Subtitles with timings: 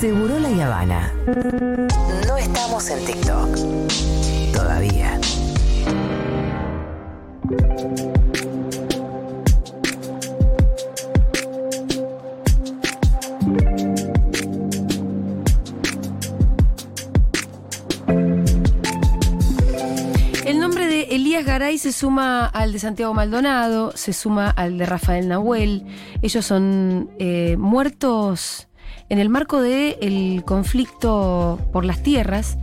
[0.00, 1.10] Seguro la Habana.
[2.28, 3.48] No estamos en TikTok.
[4.52, 5.18] Todavía.
[20.44, 24.84] El nombre de Elías Garay se suma al de Santiago Maldonado, se suma al de
[24.84, 25.86] Rafael Nahuel.
[26.20, 28.68] Ellos son eh, muertos
[29.08, 32.58] en el marco del conflicto por las tierras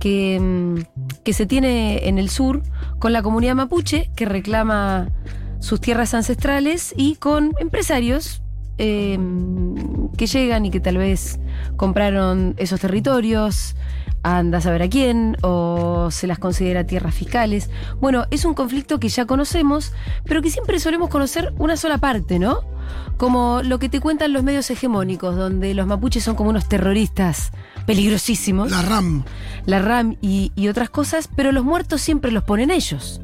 [0.00, 2.62] que, mm, que se tiene en el sur
[2.98, 5.08] con la comunidad mapuche que reclama
[5.60, 8.42] sus tierras ancestrales y con empresarios
[8.78, 9.18] eh,
[10.16, 11.40] que llegan y que tal vez
[11.76, 13.74] compraron esos territorios,
[14.22, 17.70] anda a saber a quién, o se las considera tierras fiscales.
[18.00, 19.92] Bueno, es un conflicto que ya conocemos,
[20.24, 22.60] pero que siempre solemos conocer una sola parte, ¿no?
[23.16, 27.50] Como lo que te cuentan los medios hegemónicos, donde los mapuches son como unos terroristas
[27.86, 28.70] peligrosísimos.
[28.70, 29.24] La RAM.
[29.66, 33.20] La RAM y, y otras cosas, pero los muertos siempre los ponen ellos.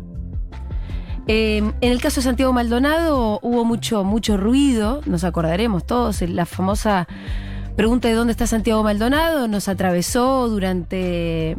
[1.27, 6.45] Eh, en el caso de Santiago Maldonado hubo mucho, mucho ruido, nos acordaremos todos, la
[6.45, 7.09] famosa
[7.77, 11.57] pregunta de dónde está Santiago Maldonado nos atravesó durante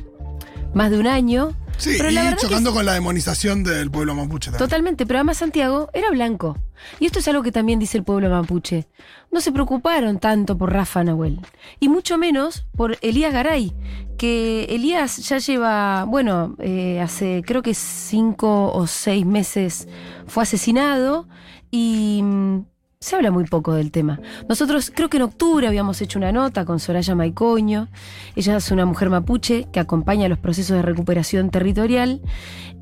[0.76, 1.56] más de un año.
[1.78, 4.60] Sí, Pero la y chocando con la demonización del pueblo mapuche también.
[4.60, 6.58] Totalmente, pero además Santiago era blanco.
[7.00, 8.88] Y esto es algo que también dice el pueblo mapuche.
[9.32, 11.40] No se preocuparon tanto por Rafa Nahuel.
[11.80, 13.74] Y mucho menos por Elías Garay,
[14.18, 19.88] que Elías ya lleva, bueno, eh, hace creo que cinco o seis meses
[20.28, 21.28] fue asesinado
[21.72, 22.66] y mm,
[23.06, 24.20] se habla muy poco del tema.
[24.50, 27.88] Nosotros creo que en octubre habíamos hecho una nota con Soraya Maicoño.
[28.36, 32.20] Ella es una mujer mapuche que acompaña los procesos de recuperación territorial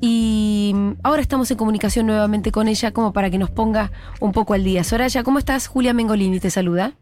[0.00, 4.54] y ahora estamos en comunicación nuevamente con ella como para que nos ponga un poco
[4.54, 4.82] al día.
[4.82, 5.66] Soraya, ¿cómo estás?
[5.66, 6.94] Julia Mengolini te saluda.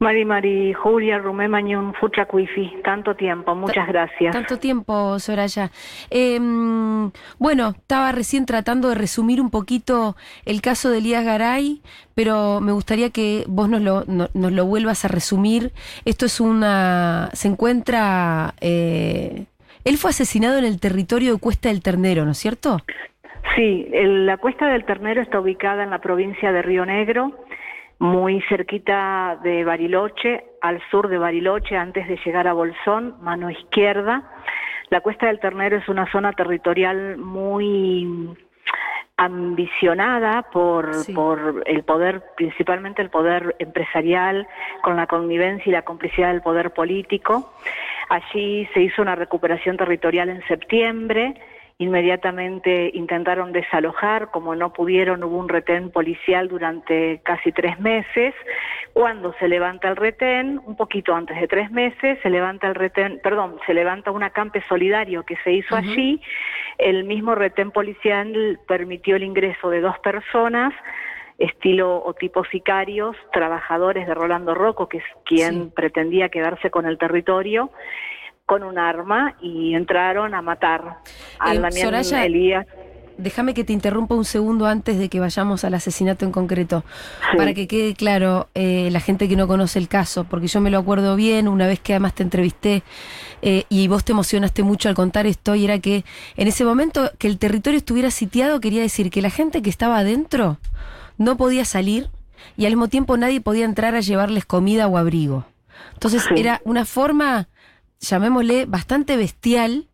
[0.00, 4.32] Mari Mari, Julia, Rumé Mañón, Fucha Cuifi, tanto tiempo, muchas gracias.
[4.32, 5.72] Tanto tiempo, Soraya.
[6.08, 6.38] Eh,
[7.38, 10.14] bueno, estaba recién tratando de resumir un poquito
[10.44, 11.82] el caso de Elías Garay,
[12.14, 15.72] pero me gustaría que vos nos lo, no- nos lo vuelvas a resumir.
[16.04, 17.30] Esto es una...
[17.32, 18.54] se encuentra...
[18.60, 19.46] eh,
[19.84, 22.78] él fue asesinado en el territorio de Cuesta del Ternero, ¿no es cierto?
[23.56, 27.32] Sí, el- la Cuesta del Ternero está ubicada en la provincia de Río Negro,
[27.98, 34.22] muy cerquita de Bariloche, al sur de Bariloche, antes de llegar a Bolsón, mano izquierda.
[34.90, 38.36] La Cuesta del Ternero es una zona territorial muy
[39.16, 41.12] ambicionada por, Sí.
[41.12, 44.46] por el poder, principalmente el poder empresarial,
[44.82, 47.52] con la connivencia y la complicidad del poder político.
[48.08, 51.34] Allí se hizo una recuperación territorial en septiembre,
[51.80, 58.34] inmediatamente intentaron desalojar, como no pudieron hubo un retén policial durante casi tres meses.
[58.92, 63.20] Cuando se levanta el retén, un poquito antes de tres meses, se levanta el retén,
[63.22, 66.20] perdón, se levanta un acampe solidario que se hizo allí,
[66.78, 70.74] el mismo retén policial permitió el ingreso de dos personas,
[71.38, 75.72] estilo o tipo sicarios, trabajadores de Rolando Rocco, que es quien Sí.
[75.76, 77.70] pretendía quedarse con el territorio,
[78.48, 81.00] con un arma y entraron a matar
[81.38, 82.66] a Eh, Damián Soraya, Elías.
[83.18, 86.82] Déjame que te interrumpa un segundo antes de que vayamos al asesinato en concreto,
[87.30, 87.36] Sí.
[87.36, 90.70] para que quede claro eh, la gente que no conoce el caso, porque yo me
[90.70, 92.82] lo acuerdo bien, una vez que además te entrevisté
[93.42, 96.04] eh, y vos te emocionaste mucho al contar esto, y era que
[96.38, 99.98] en ese momento que el territorio estuviera sitiado quería decir que la gente que estaba
[99.98, 100.56] adentro
[101.18, 102.08] no podía salir
[102.56, 105.44] y al mismo tiempo nadie podía entrar a llevarles comida o abrigo.
[105.92, 106.34] Entonces Sí.
[106.40, 107.48] era una forma,
[108.00, 109.88] llamémosle, bastante bestial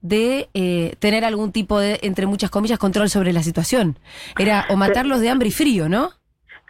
[0.00, 3.98] de eh, tener algún tipo de, entre muchas comillas, control sobre la situación.
[4.38, 6.12] Era o matarlos de hambre y frío, ¿no?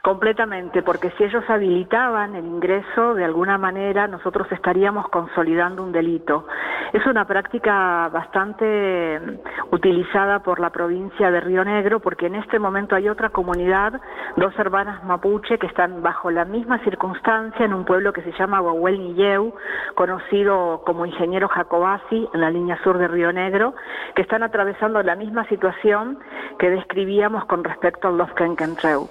[0.03, 6.47] Completamente, porque si ellos habilitaban el ingreso, de alguna manera nosotros estaríamos consolidando un delito.
[6.93, 12.61] Es una práctica bastante mm, utilizada por la provincia de Río Negro, porque en este
[12.61, 14.01] momento hay otra comunidad,
[14.37, 18.61] dos hermanas mapuche, que están bajo la misma circunstancia en un pueblo que se llama
[18.61, 19.53] Guahuel Nilleu,
[19.97, 23.75] conocido como Ingeniero Jacobasi, en la línea sur de Río Negro,
[24.15, 26.21] que están atravesando la misma situación
[26.59, 29.09] que describíamos con respecto al Los Kenkentreu.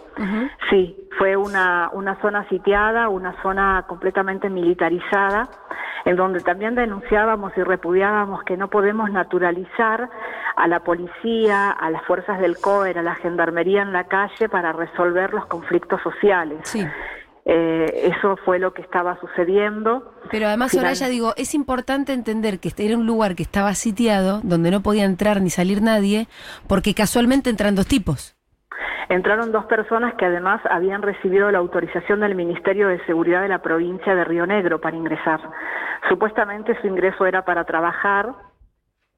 [0.77, 5.49] Sí, fue una, una zona sitiada, una zona completamente militarizada,
[6.05, 10.07] en donde también denunciábamos y repudiábamos que no podemos naturalizar
[10.55, 14.71] a la policía, a las fuerzas del COER, a la gendarmería en la calle para
[14.71, 16.59] resolver los conflictos sociales.
[16.63, 16.85] Sí.
[17.45, 20.13] Eh, eso fue lo que estaba sucediendo.
[20.29, 23.73] Pero además, Final- Soraya, digo, es importante entender que este era un lugar que estaba
[23.73, 26.27] sitiado, donde no podía entrar ni salir nadie,
[26.67, 28.36] porque casualmente entran dos tipos.
[29.09, 33.61] Entraron dos personas que además habían recibido la autorización del Ministerio de Seguridad de la
[33.61, 35.39] provincia de Río Negro para ingresar.
[36.09, 38.33] Supuestamente su ingreso era para trabajar,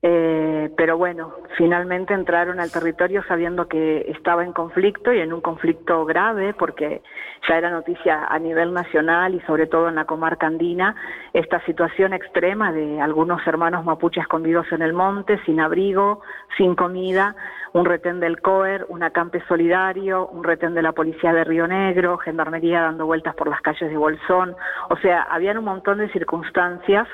[0.02, 5.42] eh, pero bueno, finalmente entraron al territorio sabiendo que estaba en conflicto y en un
[5.42, 7.02] conflicto grave, porque
[7.50, 10.96] ya era noticia a nivel nacional y sobre todo en la comarca andina,
[11.34, 16.22] esta situación extrema de algunos hermanos mapuches escondidos en el monte, sin abrigo,
[16.56, 17.36] sin comida,
[17.74, 22.18] un retén del COER, un acampe solidario, un retén de la policía de Río Negro,
[22.20, 24.56] gendarmería dando vueltas por las calles de Bolsón,
[24.90, 27.06] o sea, habían un montón de circunstancias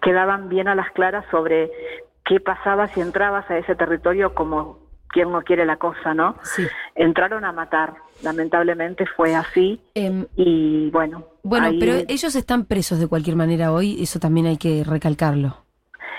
[0.00, 1.70] que daban bien a las claras sobre
[2.30, 4.78] qué pasaba si entrabas a ese territorio como
[5.08, 6.36] quien no quiere la cosa, ¿no?
[6.42, 6.64] Sí.
[6.94, 11.24] Entraron a matar, lamentablemente fue así Em, y bueno.
[11.42, 15.56] bueno, ahí- pero ellos están presos de cualquier manera hoy, eso también hay que recalcarlo.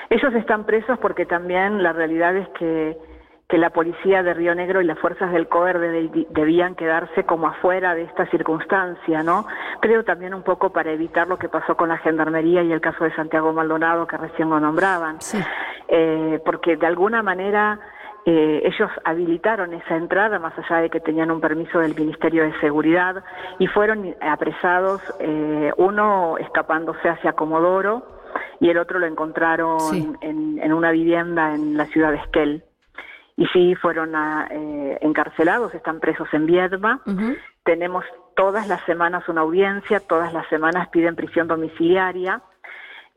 [0.10, 2.98] Ellos están presos porque también la realidad es que,
[3.48, 7.48] que la policía de Río Negro y las fuerzas del COER de- debían quedarse como
[7.48, 9.46] afuera de esta circunstancia, ¿no?
[9.81, 13.06] Creo también un poco para evitar lo que pasó con la gendarmería y el caso
[13.06, 15.22] de Santiago Maldonado que recién lo nombraban.
[15.22, 15.38] Sí.
[15.94, 17.78] Eh, porque de alguna manera
[18.26, 22.58] eh, ellos habilitaron esa entrada, más allá de que tenían un permiso del Ministerio de
[22.62, 23.24] Seguridad,
[23.60, 28.04] y fueron apresados, eh, uno escapándose hacia Comodoro
[28.62, 30.10] y el otro lo encontraron Sí.
[30.22, 32.64] en, en una vivienda en la ciudad de Esquel.
[33.36, 37.02] Y sí, fueron ah, eh, encarcelados, están presos en Viedma.
[37.64, 38.06] Tenemos
[38.36, 42.42] todas las semanas una audiencia, todas las semanas piden prisión domiciliaria.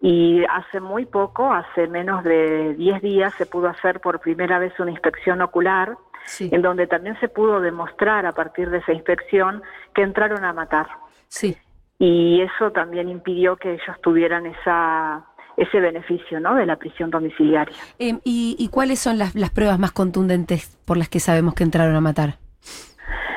[0.06, 4.78] Y hace muy poco, hace menos de 10 días, se pudo hacer por primera vez
[4.78, 5.96] una inspección ocular,
[6.26, 6.50] Sí.
[6.52, 9.62] en donde también se pudo demostrar a partir de esa inspección
[9.94, 10.88] que entraron a matar.
[11.28, 11.56] Sí.
[11.98, 15.24] Y eso también impidió que ellos tuvieran esa,
[15.56, 16.54] ese beneficio ¿no?
[16.54, 17.76] de la prisión domiciliaria.
[17.98, 21.64] Em, ¿y, y cuáles son las, las pruebas más contundentes por las que sabemos que
[21.64, 22.34] entraron a matar?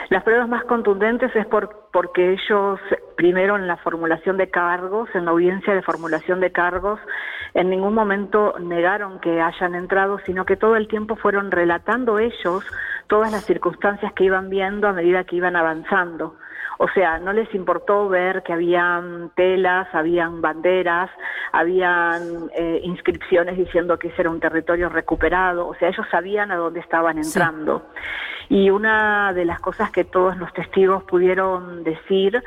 [0.09, 2.77] Las pruebas más contundentes es por, porque ellos,
[3.17, 6.99] primero en la formulación de cargos, en la audiencia de formulación de cargos,
[7.53, 12.63] en ningún momento negaron que hayan entrado, sino que todo el tiempo fueron relatando ellos
[13.07, 16.35] todas las circunstancias que iban viendo a medida que iban avanzando.
[16.79, 21.09] O sea, no les importó ver que habían telas, habían banderas,
[21.51, 25.67] habían eh, inscripciones diciendo que ese era un territorio recuperado.
[25.67, 27.29] O sea, ellos sabían a dónde estaban Sí.
[27.39, 27.87] entrando.
[28.49, 32.43] Y una de las cosas que todos los testigos pudieron decir,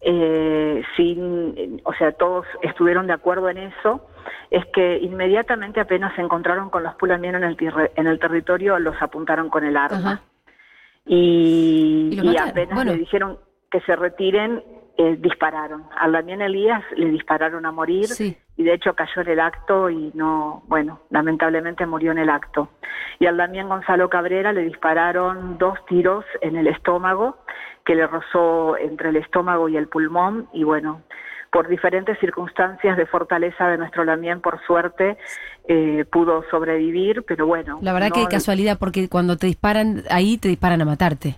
[0.00, 4.06] eh, sin, o sea, todos estuvieron de acuerdo en eso,
[4.50, 7.56] es que inmediatamente apenas se encontraron con los Pulamien en el,
[7.96, 9.98] en el territorio, los apuntaron con el arma.
[9.98, 10.22] Ajá.
[11.06, 12.92] Y, Y apenas Bueno.
[12.92, 13.38] le dijeron
[13.70, 14.62] que se retiren,
[14.96, 15.84] eh, dispararon.
[15.98, 18.36] A Damián Elías le dispararon a morir Sí.
[18.58, 22.68] Y de hecho cayó en el acto y no, bueno, lamentablemente murió en el acto.
[23.20, 27.38] Y al Damián Gonzalo Cabrera le dispararon dos tiros en el estómago,
[27.86, 31.02] que le rozó entre el estómago y el pulmón y bueno,
[31.52, 35.16] por diferentes circunstancias de fortaleza de nuestro Damián, por suerte,
[35.68, 37.78] eh, pudo sobrevivir, pero bueno.
[37.80, 41.36] La verdad que casualidad, porque cuando te disparan ahí, te disparan a matarte.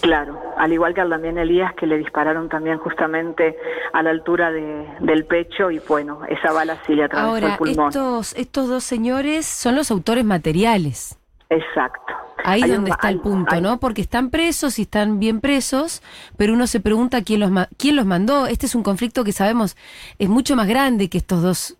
[0.00, 3.56] Claro, al igual que al Damián Elías, que le dispararon también justamente
[3.92, 7.56] a la altura de- del pecho y bueno, esa bala sí le atravesó Ahora, el
[7.58, 7.88] pulmón.
[7.88, 11.18] estos, estos dos señores son los autores materiales.
[11.48, 12.12] Exacto.
[12.46, 13.78] Ahí Hay donde un- está el punto, hay- ¿no?
[13.80, 16.02] Porque están presos y están bien presos,
[16.36, 18.46] pero uno se pregunta quién los, quién los mandó.
[18.46, 19.76] Este es un conflicto que sabemos
[20.18, 21.76] es mucho más grande que estos dos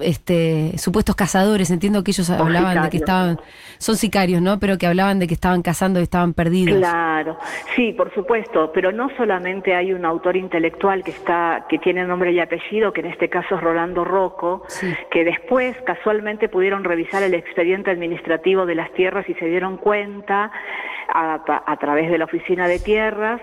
[0.00, 1.70] este, supuestos cazadores.
[1.70, 3.38] Entiendo que ellos O hablaban de que estaban,
[3.78, 4.58] son sicarios, ¿no?
[4.58, 6.78] Pero que hablaban de que estaban cazando y estaban perdidos.
[6.78, 7.38] Claro,
[7.76, 12.32] sí, por supuesto, pero no solamente hay un autor intelectual que está, que tiene nombre
[12.32, 14.92] y apellido, que en este caso es Rolando Rocco, Sí.
[15.10, 20.50] que después casualmente pudieron revisar el expediente administrativo de las tierras y se dieron cuenta
[21.12, 23.40] a, a través de la oficina de tierras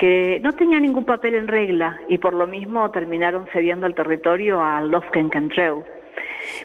[0.00, 4.62] que no tenía ningún papel en regla y por lo mismo terminaron cediendo el territorio
[4.62, 5.84] a Lofken Cantreu.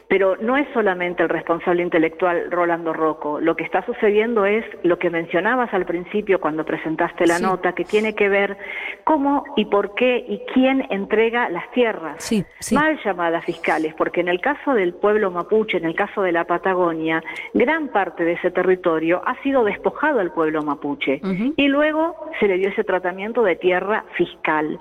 [0.08, 3.40] Pero no es solamente el responsable intelectual Rolando Rocco.
[3.40, 7.42] Lo que está sucediendo es lo que mencionabas al principio cuando presentaste la Sí.
[7.42, 8.56] nota, que tiene que ver
[9.04, 12.16] cómo y por qué y quién entrega las tierras.
[12.22, 12.74] Sí, sí.
[12.74, 16.44] Mal llamadas fiscales, porque en el caso del pueblo mapuche, en el caso de la
[16.44, 17.22] Patagonia,
[17.54, 21.20] gran parte de ese territorio ha sido despojado al pueblo mapuche
[21.56, 24.78] y luego se le dio ese tratamiento de tierra fiscal.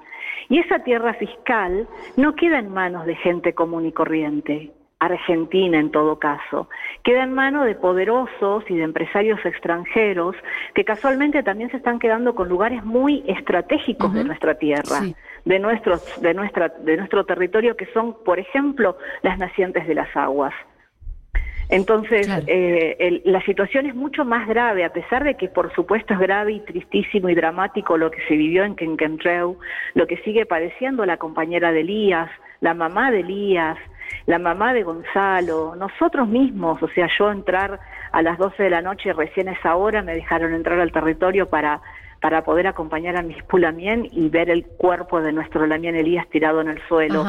[0.49, 1.87] Y esa tierra fiscal
[2.17, 6.69] no queda en manos de gente común y corriente, argentina en todo caso,
[7.03, 10.35] queda en manos de poderosos y de empresarios extranjeros
[10.73, 15.15] que casualmente también se están quedando con lugares muy estratégicos de nuestra tierra Sí.
[15.43, 20.15] de nuestros de nuestra de nuestro territorio que son por ejemplo las nacientes de las
[20.15, 20.53] aguas
[21.69, 26.19] Entonces, eh, la situación es mucho más grave, a pesar de que por supuesto es
[26.19, 29.57] grave y tristísimo y dramático lo que se vivió en Kenkentreu,
[29.93, 32.29] lo que sigue padeciendo la compañera de Elías,
[32.61, 33.77] la mamá de Elías,
[34.27, 37.79] la mamá de Gonzalo, nosotros mismos, o sea, yo entrar
[38.11, 41.81] a las 12 de la noche, recién esa hora me dejaron entrar al territorio para
[42.21, 46.59] para poder acompañar a mis Pulamien y ver el cuerpo de nuestro Lamien Elías tirado
[46.59, 47.23] en el suelo.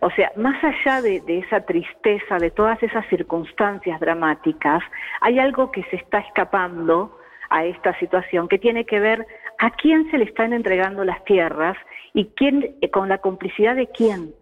[0.00, 4.82] O sea, más allá de, esa tristeza, de todas esas circunstancias dramáticas,
[5.20, 7.18] hay algo que se está escapando
[7.50, 9.26] a esta situación que tiene que ver
[9.58, 11.76] a quién se le están entregando las tierras
[12.14, 14.34] y quién, eh, con la complicidad de quién.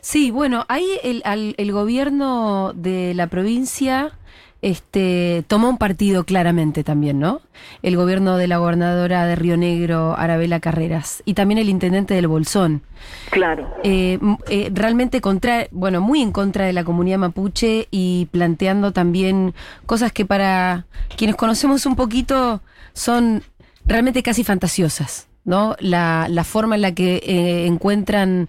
[0.00, 1.22] Sí, bueno, ahí el,
[1.56, 4.12] el gobierno de la provincia
[4.64, 7.42] este, tomó un partido claramente también, ¿no?
[7.82, 12.28] El gobierno de la gobernadora de Río Negro, Arabela Carreras, y también el intendente del
[12.28, 12.80] Bolsón.
[13.28, 13.68] Claro.
[13.82, 14.18] Eh,
[14.48, 19.52] eh, realmente contra, bueno, muy en contra de la comunidad mapuche y planteando también
[19.84, 22.62] cosas que para quienes conocemos un poquito
[22.94, 23.42] son
[23.84, 25.76] realmente casi fantasiosas, ¿no?
[25.78, 28.48] La, la forma en la que eh, encuentran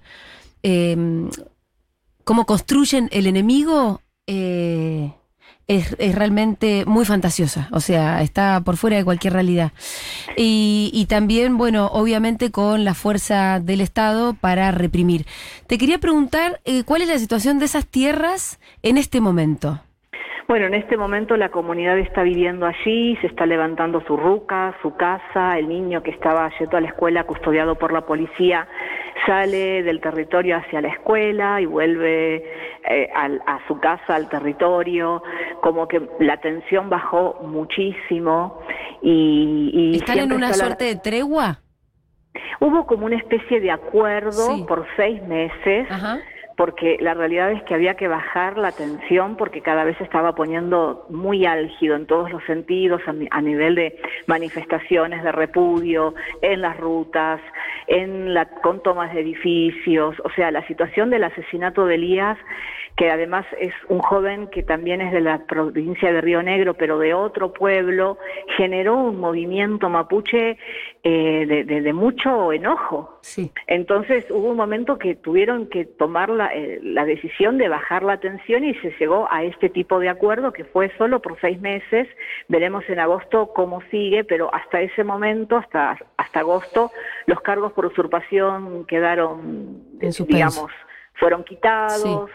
[2.23, 5.13] cómo construyen el enemigo eh,
[5.67, 9.71] es, es, realmente muy fantasiosa, o sea, está por fuera de cualquier realidad.
[10.37, 15.25] Y, y, también, bueno, obviamente con la fuerza del Estado para reprimir.
[15.67, 19.81] Te quería preguntar, eh, ¿cuál es la situación de esas tierras en este momento?
[20.47, 24.95] Bueno, en este momento la comunidad está viviendo allí, se está levantando su ruca, su
[24.95, 28.67] casa, el niño que estaba yendo a la escuela custodiado por la policía
[29.25, 32.43] sale del territorio hacia la escuela y vuelve
[32.87, 35.23] eh, a, su casa, al territorio,
[35.61, 38.61] como que la tensión bajó muchísimo
[39.01, 39.95] y...
[39.95, 41.59] ¿Están en una suerte de tregua?
[42.59, 45.87] Hubo como una especie de acuerdo por seis meses.
[45.89, 46.19] Ajá
[46.55, 50.35] porque la realidad es que había que bajar la tensión porque cada vez se estaba
[50.35, 56.77] poniendo muy álgido en todos los sentidos a, nivel de manifestaciones de repudio en las
[56.77, 57.41] rutas,
[57.87, 62.37] en la, con tomas de edificios, o sea, la situación del asesinato de Elías
[62.95, 66.97] que además es un joven que también es de la provincia de Río Negro, pero
[66.97, 68.17] de otro pueblo,
[68.55, 70.57] generó un movimiento mapuche
[71.03, 73.14] eh, de, mucho enojo.
[73.25, 73.51] Sí.
[73.65, 78.19] Entonces hubo un momento que tuvieron que tomar la, eh, la, decisión de bajar la
[78.19, 82.07] tensión y se llegó a este tipo de acuerdo que fue solo por seis meses.
[82.49, 86.91] Veremos en agosto cómo sigue, pero hasta ese momento, hasta, hasta agosto,
[87.25, 89.81] los cargos por usurpación quedaron,
[90.27, 90.69] digamos,
[91.19, 92.29] fueron quitados.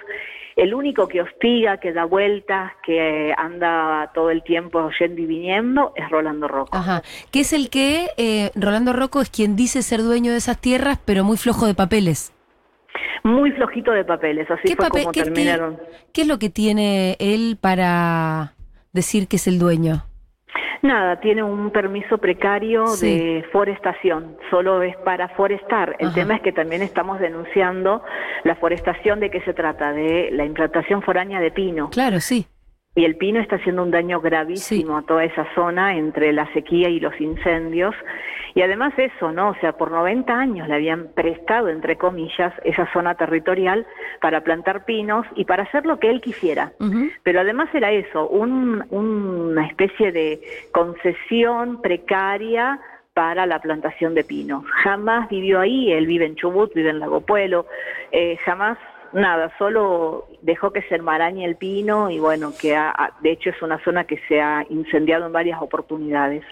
[0.56, 5.92] El único que hostiga, que da vueltas, que anda todo el tiempo yendo y viniendo
[5.96, 6.76] es Rolando Rocco.
[6.76, 7.02] Ajá.
[7.30, 10.98] Que es el que, eh, Rolando Rocco es quien dice ser dueño de esas tierras,
[11.04, 12.34] pero muy flojo de papeles.
[13.22, 15.78] Muy flojito de papeles, así fue como terminaron.
[16.12, 18.54] ¿Qué es lo que tiene él para
[18.92, 20.04] decir que es el dueño?
[20.82, 25.96] Nada, tiene un permiso precario de forestación, solo es para forestar.
[25.98, 28.02] El tema es que también estamos denunciando
[28.44, 31.90] la forestación de qué se trata, de la implantación foránea de pino.
[31.90, 32.46] Claro, sí.
[32.96, 36.88] Y el pino está haciendo un daño gravísimo a toda esa zona entre la sequía
[36.88, 37.94] y los incendios.
[38.54, 39.50] Y además eso, ¿no?
[39.50, 43.86] O sea, por 90 años le habían prestado, entre comillas, esa zona territorial
[44.20, 46.72] para plantar pinos y para hacer lo que él quisiera.
[47.22, 50.40] Pero además era eso, una especie de
[50.72, 52.80] concesión precaria
[53.14, 54.64] para la plantación de pinos.
[54.82, 57.66] Jamás vivió ahí, él vive en Chubut, vive en Lago Puelo,
[58.10, 58.78] eh, jamás
[59.12, 62.76] nada, solo dejó que se enmarañe el pino y bueno, que
[63.20, 66.44] de hecho es una zona que se ha incendiado en varias oportunidades.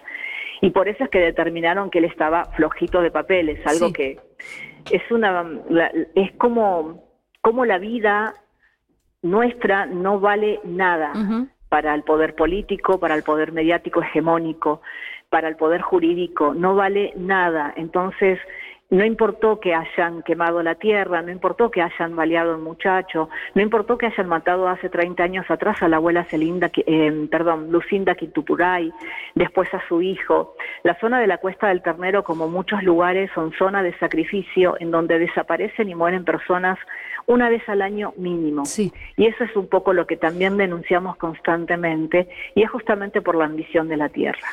[0.61, 4.19] Y por eso es que determinaron que él estaba flojito de papeles, algo que
[4.91, 5.45] es una
[6.15, 7.03] es como
[7.41, 8.33] como la vida
[9.21, 11.13] nuestra no vale nada
[11.69, 14.81] para el poder político, para el poder mediático hegemónico,
[15.29, 17.73] para el poder jurídico, no vale nada.
[17.75, 18.39] Entonces,
[18.89, 23.29] no importó que hayan quemado la tierra, no importó que hayan baleado a un muchacho,
[23.53, 27.71] no importó que hayan matado hace 30 años atrás a la abuela Celinda, eh, perdón,
[27.71, 28.91] Lucinda Quitupuray,
[29.35, 30.55] después a su hijo.
[30.83, 34.89] La zona de la Cuesta del Ternero, como muchos lugares, son zonas de sacrificio en
[34.89, 36.79] donde desaparecen y mueren personas
[37.27, 38.65] una vez al año mínimo.
[38.65, 38.91] Sí.
[39.17, 43.45] Y eso es un poco lo que también denunciamos constantemente y es justamente por la
[43.45, 44.47] ambición de la tierra.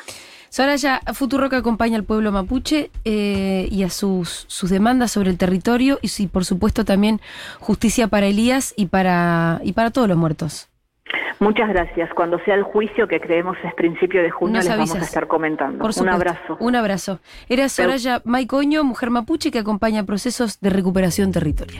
[0.49, 5.99] Soraya Futuroca acompaña al pueblo mapuche eh, y a sus, sus demandas sobre el territorio
[6.01, 7.19] y, por supuesto, también
[7.59, 10.69] justicia para Elías y para, y para todos los muertos.
[11.39, 12.09] Muchas gracias.
[12.15, 15.85] Cuando sea el juicio, que creemos es principio de junio, les vamos a estar comentando.
[15.85, 16.57] un abrazo.
[16.59, 17.19] Un abrazo.
[17.47, 21.75] Era Soraya Maicoño, mujer mapuche que acompaña procesos de recuperación territorial.